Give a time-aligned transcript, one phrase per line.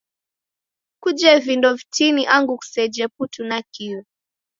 [1.01, 3.99] Kuje vindo vitini angu kuseje putu nakio.